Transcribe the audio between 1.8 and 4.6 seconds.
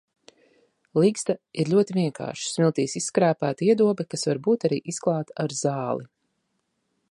vienkārša, smiltīs izskrāpēta iedobe, kas var